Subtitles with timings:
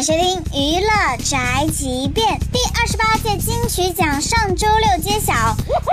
[0.00, 2.26] 迎收听娱乐宅急便。
[2.50, 5.34] 第二十八届金曲奖上周六揭晓，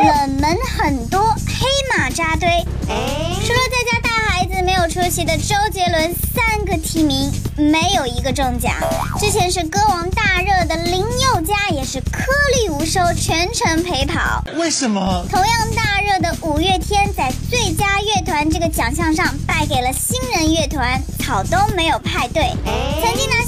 [0.02, 2.48] 冷门很多，黑马扎堆。
[2.88, 8.74] 除了在家带孩子没有出席的周杰伦，三个提名没有一个中奖。
[9.20, 14.42] 之前是歌王大热的林宥嘉，也是颗粒无收，全程陪跑。
[14.56, 15.26] 为什么？
[15.30, 22.54] 同样大热的五月天，在最佳乐团这个奖项上败给了新人乐团草东，没有派对。
[23.02, 23.46] 曾经拿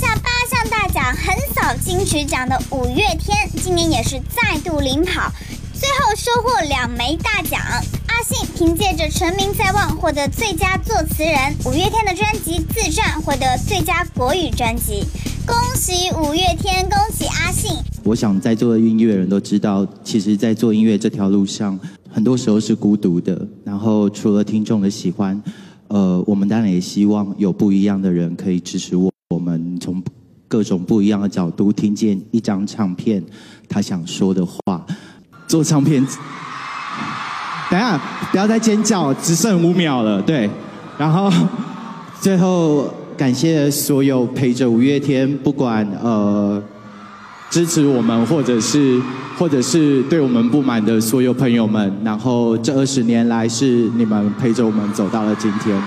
[0.69, 5.31] 大奖、横扫金曲奖的五月天，今年也是再度领跑，
[5.73, 7.59] 最后收获两枚大奖。
[7.59, 15.03] 阿信凭借着《成名在望》获得最佳作词人，五月天的专辑《自传》获得最佳国语专辑。
[15.45, 17.71] 恭喜五月天，恭喜阿信！
[18.03, 21.79] 我想在座的音乐人都知道，其实，在做音乐这条路上，
[22.11, 23.47] 很多时候是孤独的。
[23.63, 25.41] 然后，除了听众的喜欢，
[25.87, 29.08] 呃，我们当然也希望有不一样的人可以支持我。
[30.49, 33.23] 各种不一样的角度听见一张唱片，
[33.69, 34.85] 他想说的话。
[35.47, 36.05] 做唱片，
[37.71, 37.97] 等下
[38.31, 40.21] 不要再尖叫，只剩五秒了。
[40.21, 40.49] 对，
[40.97, 41.31] 然后
[42.19, 42.93] 最后。
[43.19, 46.63] 感谢所有陪着五月天，不管呃
[47.49, 48.97] 支持我们，或者是
[49.37, 51.93] 或者是对我们不满的所有朋友们。
[52.01, 55.77] 然后这二十年来，是你们陪着我们走到了今天。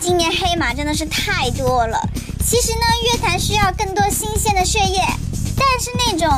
[0.00, 1.96] 今年黑马真的是太多了。
[2.46, 5.00] 其实呢，乐坛需要更多新鲜的血液，
[5.56, 6.28] 但是那种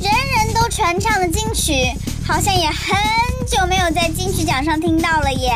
[0.00, 1.92] 人人都传唱的金曲，
[2.26, 2.96] 好像也很
[3.46, 5.52] 久没有在金曲奖上听到了耶。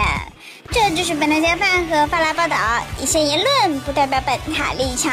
[0.71, 2.57] 这就是本台饭和发来报道，
[3.01, 5.13] 一些言论不代表本台立场。